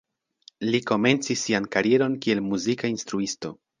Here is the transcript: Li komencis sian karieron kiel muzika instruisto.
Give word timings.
Li 0.69 0.79
komencis 0.91 1.43
sian 1.49 1.67
karieron 1.77 2.17
kiel 2.25 2.43
muzika 2.47 2.91
instruisto. 2.95 3.53